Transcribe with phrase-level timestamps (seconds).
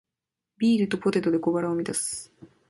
[0.57, 2.33] ビールとポテトで小腹を満たす